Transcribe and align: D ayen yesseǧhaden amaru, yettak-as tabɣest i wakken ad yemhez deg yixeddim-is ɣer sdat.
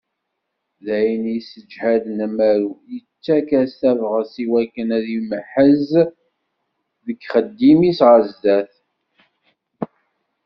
D 0.85 0.87
ayen 0.97 1.23
yesseǧhaden 1.33 2.17
amaru, 2.27 2.71
yettak-as 2.93 3.71
tabɣest 3.79 4.35
i 4.43 4.45
wakken 4.51 4.89
ad 4.97 5.05
yemhez 5.13 5.89
deg 7.05 7.17
yixeddim-is 7.21 7.99
ɣer 8.07 8.21
sdat. 8.29 8.73